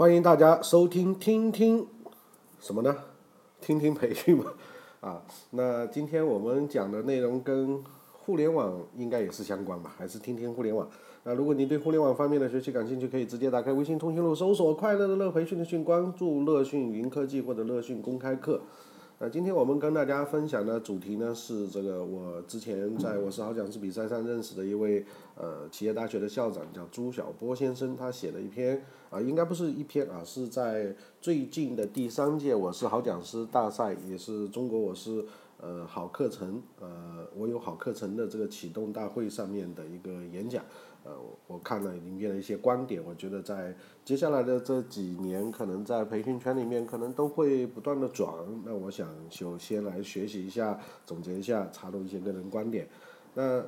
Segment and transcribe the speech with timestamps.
[0.00, 1.86] 欢迎大家收听听听
[2.58, 2.96] 什么呢？
[3.60, 4.54] 听听培训吧，
[5.06, 9.92] 啊，那今天我们讲的内容跟互联网应该也是相关吧？
[9.98, 10.88] 还是听听互联网？
[11.24, 18.62] 那如果你对互联网方面的学习感兴趣，可以直接打开微信通讯录，搜索“快乐的乐培训的训”，关注“乐讯云科技”或者“乐讯公开课”。
[19.22, 25.04] 那今天我们跟大家分享的主题呢是这个，我之前在我是好讲师比赛上认识的一位
[25.36, 35.22] 呃企业大学的校长，叫朱晓波先生，他写了一篇啊，应该不是一篇啊，是在最近的第三届我是好讲师大赛，也是中国我是
[35.60, 40.64] 呃好课程呃我有好课程的这个启动大会上面的一个演讲。
[41.02, 41.12] 呃，
[41.46, 48.30] 我看了里面的一些观点，我觉得在接下来的这几年，可能在培训圈里面，可能都会不断的转。
[48.66, 52.86] 那我想首先来学习一下，总结一下，查漏一些个人观点。
[53.32, 53.64] 那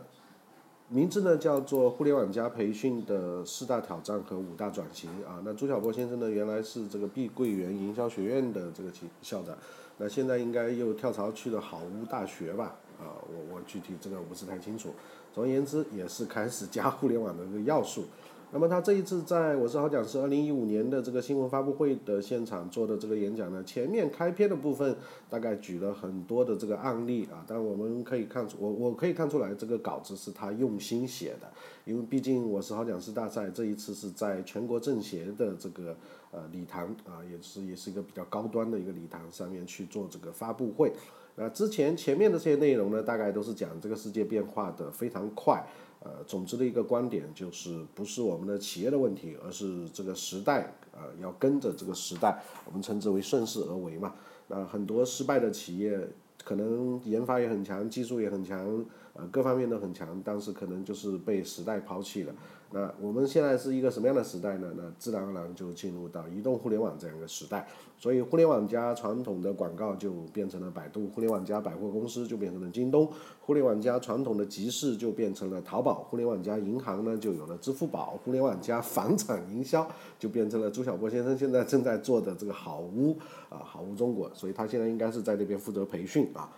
[0.90, 5.40] 名字呢叫做互联网加培训的四大挑战和五大转型啊。
[5.42, 8.90] 那朱晓波先生呢，原来是这个碧桂园营销学院的这个
[9.22, 9.56] 校长，
[10.02, 12.74] 那现在应该又跳槽去了好屋大学吧？
[12.98, 14.92] 啊，我我具体这个不是太清楚。
[15.32, 18.06] 总而言之，也是开始加互联网的这个要素。
[18.54, 24.94] 那么他这一次在我是好讲师二零一五年的这个新闻发布会的现场做的这个演讲呢，前面开篇的部分
[25.30, 31.50] 大概举了很多的这个案例啊，但我们可以看出，我我可以看出来这个稿子是他用心写的，
[31.86, 35.96] 因为毕竟我是好讲师大赛这一次是在全国政协的这个
[36.30, 40.92] 呃礼堂啊，也是也是一个比较高端的一个礼堂上面去做这个发布会。
[41.34, 45.66] 那之前前面的这些内容呢，大概都是讲这个世界变化的非常快，
[46.04, 54.14] 呃，总之的一个观点就是不是我们的企业的问题，而是这个时代，呃，要跟着这个时代，我们称之为顺势而为嘛。
[54.48, 56.08] 那很多失败的企业，
[56.44, 62.34] 可能研发也很强，技术也很强，呃，各方面都很强，但是可能就是被时代抛弃了。
[62.74, 64.72] 那我们现在是一个什么样的时代呢？
[64.74, 67.66] 那自然而然就进入到移动互联网这样一个时代，
[67.98, 79.86] 所以互联网加传统的广告就变成了百度，互联网加百货公司就变成了京东，互联网加传统的集市就变成了淘宝，互联网加银行呢就有了支付宝，互联网加房产营销
[80.18, 83.16] 就变成了朱晓波先生现在正在做的这个好屋
[83.50, 86.50] 啊，好屋中国，所以他现在应该是在那边负责培训啊。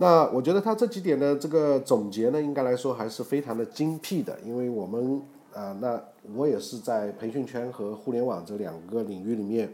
[0.00, 5.20] 那我觉得他这几点的这个总结呢，应该来说还是非常的精辟的，因为我们
[5.52, 6.02] 啊，那
[6.34, 9.70] 我也是在培训圈和互联网这两个领域里面，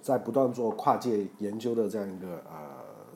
[0.00, 2.70] 在不断做跨界研究的这样一个呃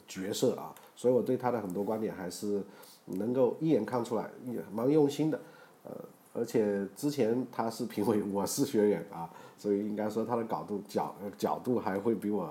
[0.07, 2.63] 角色啊，所以我对他的很多观点还是
[3.07, 5.41] 能够一眼看出来，也蛮用心的，
[5.85, 5.93] 呃，
[6.35, 9.31] 而且之前他是评委我是学员啊。
[9.57, 12.51] 所以应该说他的角度角角度还会比我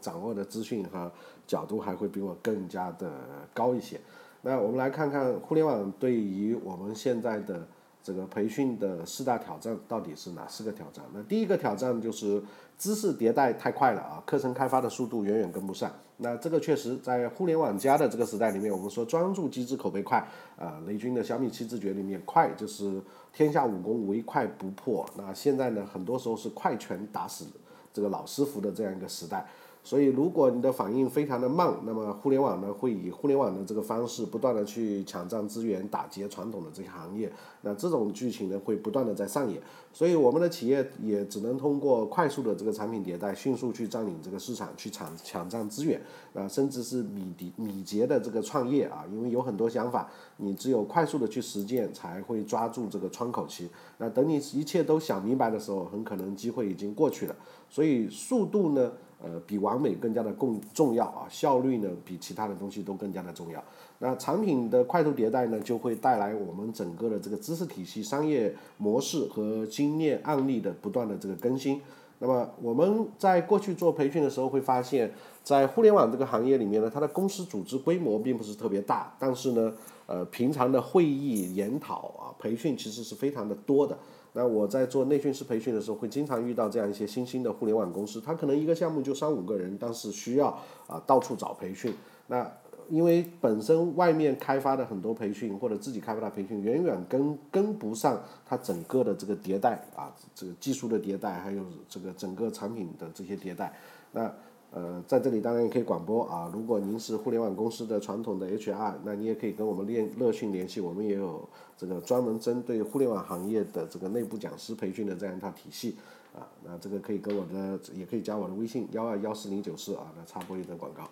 [0.00, 1.10] 掌握的资讯和
[1.46, 3.12] 角度还会比我更加的
[3.54, 4.00] 高一些。
[4.42, 7.66] 那我们来看看互联网对于我们现在的
[8.02, 11.04] 这个培训的四大挑战到底是哪四个挑战？
[11.12, 12.42] 那第一个挑战就是
[12.78, 15.90] 知识迭代太快了啊，课程开发的速度远远跟不上。
[16.22, 20.18] 那这个确实在互联网加的这个时代里面，我们说专注机制口碑快
[20.58, 23.00] 啊，雷军的小米七自觉里面快就是。
[23.32, 25.08] 天下武功唯快不破。
[25.16, 27.46] 那现在呢，很多时候是快拳打死
[27.92, 29.46] 这个老师傅的这样一个时代。
[29.82, 37.32] 所以，如果你的反应非常的慢，那么互联网呢会以互联网的这个方式不断的去抢占资源，打劫传统的这些行业。
[37.62, 39.60] 那这种剧情呢会不断的在上演。
[39.92, 46.00] 所以，我们的企业也只能通过快速的这个产品迭代，迅速去占领这个市场，去抢抢占资源。
[46.34, 53.68] 啊，甚至是米迪米捷的这个创业啊，因为有很多想法，你只有快速的去实践，才会抓住这个窗口期。
[53.96, 57.34] 那等你一切都想明白的时候，很可能机会已经过去了。
[57.70, 58.92] 所以，速度呢？
[59.22, 63.62] 呃，比完美更加的更重要啊，效率呢比其他的东西都更加的重要。
[63.98, 71.80] 那产品的快速迭代呢，就会带来我们整个的这个知识体系、商业模式和经验案例的不断的这个更新。
[72.18, 75.10] 那么我们在过去做培训的时候，会发现，
[75.42, 79.72] 在互联网这个行业里面呢，它的公司组织规模并不是特别大，但是呢，
[80.06, 83.98] 呃，平常的会议、研讨啊、培训其实是非常的多的。
[84.32, 90.48] 那我在做内训师培训的时候，会经常遇到这样一些新兴的互联网公司，他可能一个项目就三五个人，但是需要
[90.86, 91.94] 啊到处找培训。
[92.28, 92.50] 那
[92.88, 103.72] 因为本身外面开发的很多培训或者自己开发的培训，远远跟跟不上它整个的这个迭代啊，这个技术的迭代，还有这个整个产品的这些迭代。
[104.12, 104.32] 那
[104.72, 115.96] 呃，在这里当然也可以广播啊，如果您是互联网公司的传统的 HR，那你也可以跟我们练乐讯联系，我们也有这个专门针对互联网行业的这个内部讲师培训的这样一套体系
[116.32, 121.02] 啊，那这个可以跟我的，也可以加我的微信幺二幺四零九四啊，那插播一段广告。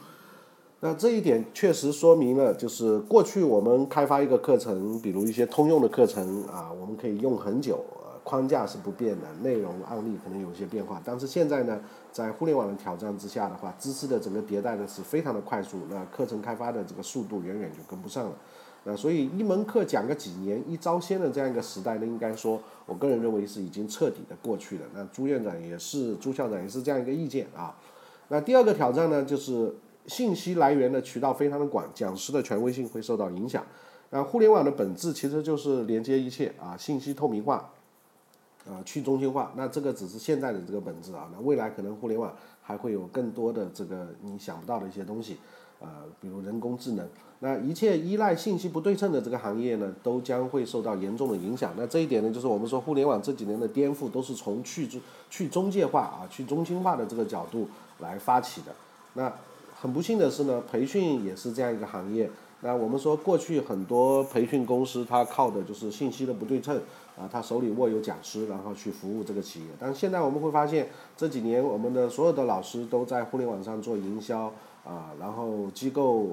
[0.80, 7.82] 那这一点确实说明了，就是过去我们开发一个课程，比如一些通用的课程啊，我们可以用很久。
[8.26, 11.80] 框架是不变的，内容案例可能有些变化，但是现在呢，
[12.10, 18.32] 在互联网的挑战之下的话，知识的整个迭代呢是非常的快速，那课程开发的这个速度远远就跟不上了。
[18.82, 24.84] 那所以一门课讲个几年一招鲜的这样一个时代呢，应该说，我个人认为是已经彻底的过去了。
[24.92, 27.78] 那朱院长也是，朱校长也是这样一个意见啊。
[28.26, 29.72] 那第二个挑战呢，就是
[30.08, 33.64] 信息来源的渠道非常的广，讲师的权威性会受到影响。
[34.10, 37.70] 那互联网的本质其实就是连接一切啊，信息透明化，
[38.68, 39.52] 啊，去中心化。
[39.56, 41.28] 那这个只是现在的这个本质啊。
[41.32, 42.32] 那未来可能互联网
[42.62, 45.36] 还会有更多的这个你想不到的一些东西。
[45.78, 47.06] 啊，比如人工智能，
[47.40, 51.74] 那一切依赖信息不对称的这个行业呢，都将会受到严重的影响。
[51.76, 54.98] 那这一点呢，就是我们说互联网这几年的颠覆，都是从去中
[55.28, 57.68] 去中介化啊、去中心化的这个角度
[57.98, 58.72] 来发起的。
[59.12, 59.30] 那
[59.78, 62.30] 很不幸的是呢，培训也是这样一个行业。
[62.62, 66.80] 那我们说过去很多培训公司，它靠的就是信息的不对称
[67.18, 69.66] 啊，他手里握有讲师，然后去服务这个企业。
[69.78, 74.52] 但现在我们会发现，这几年我们的所有的老师都在互联网上做营销。
[74.86, 76.28] 啊，然后机构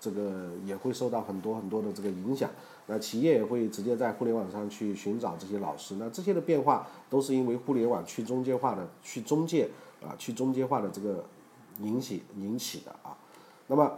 [0.00, 2.48] 这个也会受到很多很多的这个影响，
[2.86, 9.68] 那企业也会直接在互联网上去寻找这些老师，那这些的变化都是因为互联网去中介化的去中介
[10.02, 11.22] 啊去中介化的这个
[11.82, 13.14] 引起引起的啊，
[13.66, 13.92] 那么，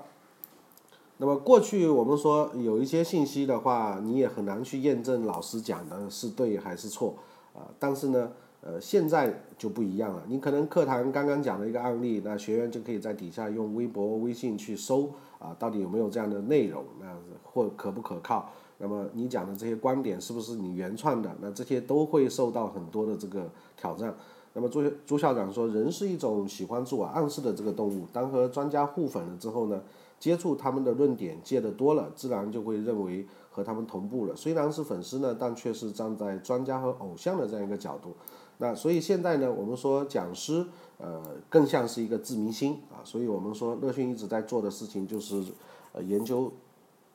[1.23, 7.15] 那么过去我们说有一些信息的话，你也很难去验证老师讲的是对还是错
[7.55, 8.33] 啊，但是呢。
[8.65, 10.23] 呃，现在就不一样了。
[10.29, 15.11] 你可能课堂刚刚讲了一个案例，那学员就可以在底下用微博、微信去搜
[15.41, 18.49] 啊，到底有没有这样的内容，那或可不可靠？
[18.79, 21.29] 那么你讲的这些观点是不是你原创的？
[21.41, 24.15] 那这些都会受到很多的这个挑战。
[24.53, 28.07] 那么朱朱校长说，人是一种喜欢自我暗示的这个动物。
[28.13, 29.83] 当和专家互粉了之后呢，
[30.23, 34.37] 接触他们的论点借的多了，自然就会认为和他们同步了。
[34.37, 38.15] 虽然是粉丝呢，但却是站在专家和偶像的这样一个角度。
[38.59, 40.65] 那所以现在呢，我们说讲师，
[40.99, 43.03] 呃，更像是一个自明星啊。
[43.03, 45.43] 所以我们说乐讯一直在做的事情就是，
[45.91, 46.53] 呃，研究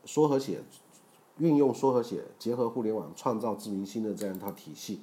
[0.04, 0.59] 说和写，
[1.38, 5.00] 运用说和写，结合互联网，创造自明星的这样一套体系。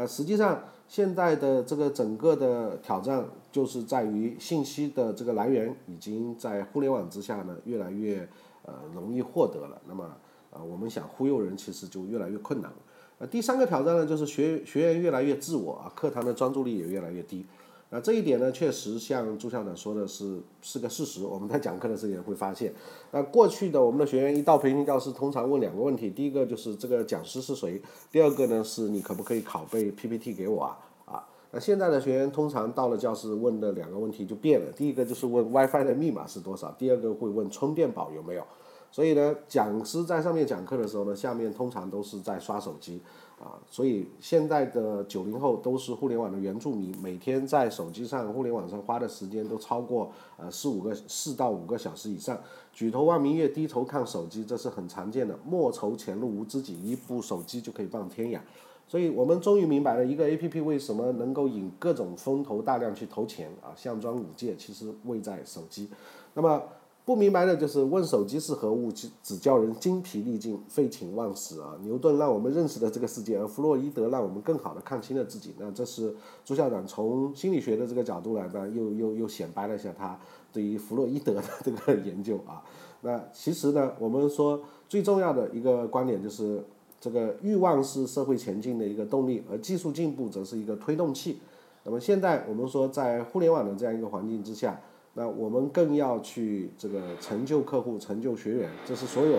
[0.00, 8.26] 呃，实际上现在的这个整个的挑战就是在于信息的这个来源已经在互联网之下呢越来越
[8.64, 9.78] 呃容易获得了。
[9.86, 10.10] 那么
[10.52, 12.76] 呃，我们想忽悠人其实就越来越困难了。
[13.18, 17.44] 呃第三个挑战呢，就是学学员越来越自我啊，课堂的专注力也越来越低。
[17.92, 21.24] 那这一点呢，确实像朱校长说的是是个事实。
[21.24, 22.72] 我们在讲课的时候也会发现，
[23.10, 27.82] 那过去的我们的学员一到培训教室，通常问两个问题：第一个就是这个讲师是谁？
[28.12, 30.78] 第二个呢是你可不可以拷贝 PPT 给我啊？
[31.04, 36.70] 啊，那现在的学员通常到了教室问的两个问题就变了：第一个就是问 WiFi 的密码是多少？
[36.78, 38.44] 第二个会问充电宝有没有？
[38.92, 43.00] 所以呢，讲师在上面讲课的时候呢，下面通常都是在刷手机，
[43.42, 52.38] 啊，所以现在的九零后都是互联网的原住民，每天在手机上、互联网上花的时间都超过呃四五个四到五个小时以上。
[52.70, 55.38] 举头望明月，低头看手机，这是很常见的。
[55.42, 58.38] 莫愁前路无知己，一部手机就可以傍天涯。
[58.86, 65.88] 所以我们终于明白了一个 A P P 为什么能够引各种风投大量去投钱啊，项庄舞剑，其实位在手机。
[66.34, 66.62] 那么。
[67.10, 71.76] 不明白的就是问手机是何物，只只叫人精疲力尽、废寝忘食啊！
[71.82, 75.52] 牛顿让我们认识了这个世界，而弗洛伊德让我们更好的看清了自己。
[75.58, 76.14] 那这是
[76.44, 80.16] 朱校长从心理学的这个角度来呢，又又又显摆了一下他
[80.52, 82.62] 对于弗洛伊德的这个研究啊。
[83.00, 86.62] 那其实呢，我们说最重要的一个观点就是，
[87.00, 91.40] 这个欲望是社会前进的一个动力，而技术进步则是一个推动器。
[91.82, 94.80] 那么现在我们说，在互联网的这样一个环境之下。
[95.20, 99.38] 那我们更要去这个成就客户、成就学员，这是所有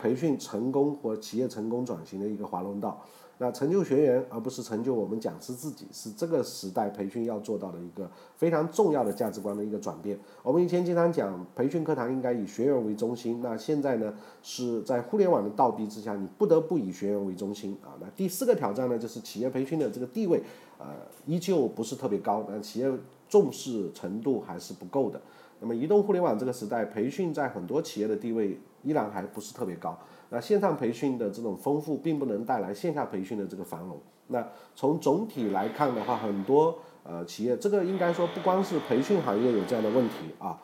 [0.00, 2.98] 培训成功或企业成功转型的一个华龙道。
[3.36, 10.18] 那成就学员，而不是成就我们讲师自己，是这个时代培训要做到的一个非常重要的价值观的一个转变。
[10.42, 13.42] 我们以前经常讲，培训课堂应该以学员为中心。
[13.42, 17.92] 那现在呢，是在互联网的倒逼之下，你不得不以学员为中心啊。
[18.00, 20.42] 那第四个挑战呢，就是企业培训的这个地位，
[20.78, 20.86] 呃，
[21.26, 22.90] 依旧不是特别高，那企业。
[23.32, 25.18] 重视程度还是不够的。
[25.58, 29.98] 那么，移动互联网这个时代，培训在很多企业的地位依然还不是特别高。
[30.28, 33.98] 那线上培训的这种丰富，并不能带来线下培训的这个繁荣。
[34.26, 40.60] 那从总体来看的话，很多呃企业，这个应该说不光是培训行业有这样的问题啊。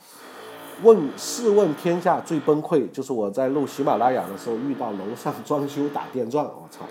[0.82, 6.84] 问试问天下最崩溃，就是我在录喜马拉雅的时候遇到楼上装修打电钻，我操，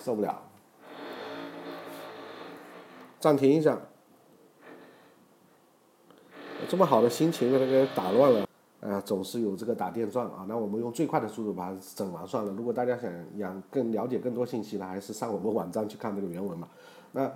[0.00, 0.40] 受不了，
[3.20, 3.78] 暂停一下。
[6.68, 8.46] 这么好的心情被他给打乱了。
[8.80, 10.44] 呃，总是有这个打电钻啊。
[10.48, 12.52] 那我们用最快的速度把它整完算了。
[12.52, 16.68] 如果大家想养更了解更多信息呢，还是上我们网站去看这个原文吧。
[17.12, 17.32] 那。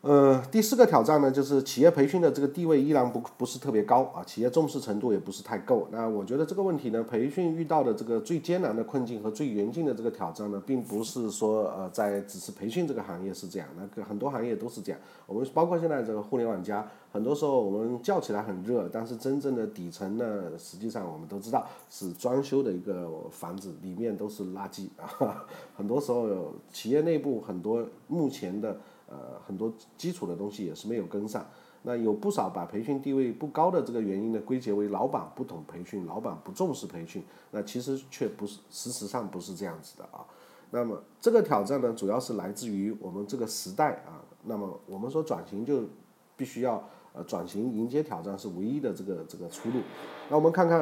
[0.00, 5.88] 呃，第四个挑战呢，就是企业培训的这个地位依然不不是特别高啊，企业重视程度也不是太够。
[5.90, 15.00] 那我觉得这个问题呢，培训遇到的这个最艰难的困境和最严峻的这个挑战呢，并不是说呃在只是培训这个行业是这样，那个很多行业都是这样。
[15.26, 25.44] 我们包括现在这个互联网加，很多时候我们叫起来很热，但是真正的底层呢，实际上我们都知道是装修的一个房子，里面都是垃圾啊。
[25.76, 28.78] 很多时候企业内部很多目前的。
[29.10, 31.46] 呃，很多基础的东西也是没有跟上，
[31.82, 40.20] 那有不少把培训地位不高的这个原因呢，归结为老板不懂培训，老板不重视培训，那其实却不是，事实上不是这样子的啊。
[40.70, 44.20] 那么这个挑战呢，主要是来自于我们这个时代啊。
[44.44, 45.84] 那么我们说转型就
[46.36, 49.80] 必须要呃转型迎接挑战是唯一的这个这个出路。
[50.28, 50.80] 那我们看看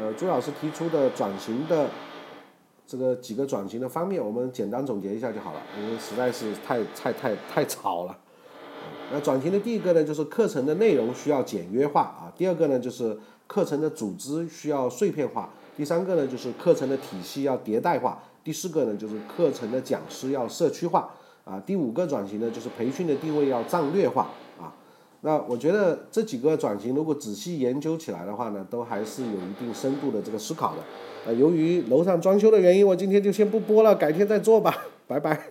[0.00, 1.90] 呃朱老师提出的转型的。
[2.86, 8.16] 这个几个转型的方面，我们简单总结一下就好了，因为实在是太太太太吵了。
[9.12, 21.10] 那转型的第一个呢，就是课程的内容需要简约化啊；第二个呢，就是课程的组织需要碎片化；第三个呢，就是课程的体系要迭代化；第四个呢，就是课程的讲师要社区化
[21.44, 24.28] 啊；第五个转型呢，就是培训的定位要战略化。
[25.22, 30.82] 那我觉得这几个转型如果仔细研究起来的话呢，都还是有一定深度的这个思考的。
[31.26, 35.50] 呃，由于楼上装修的原因，我今天就先不播了，改天再做吧，拜拜。